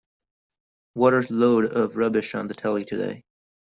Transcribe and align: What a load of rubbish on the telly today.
What 0.95 1.13
a 1.13 1.31
load 1.31 1.73
of 1.75 1.95
rubbish 1.95 2.33
on 2.33 2.47
the 2.47 2.55
telly 2.55 2.85
today. 2.85 3.23